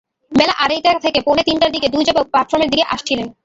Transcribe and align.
বেলা 0.31 0.53
আড়াইটা 0.63 0.91
থেকে 1.05 1.19
পৌনে 1.21 1.43
তিনটার 1.47 1.71
দিকে 1.71 1.87
দুই 1.89 2.03
যুবক 2.07 2.25
প্ল্যাটফর্মের 2.31 2.71
দিকে 2.71 2.85
আসছিলেন। 2.93 3.27